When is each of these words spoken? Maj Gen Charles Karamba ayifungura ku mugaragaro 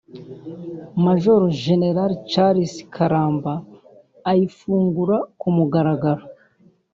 Maj 1.03 1.23
Gen 1.59 1.83
Charles 2.31 2.73
Karamba 2.93 3.53
ayifungura 4.31 5.17
ku 5.39 5.47
mugaragaro 5.55 6.23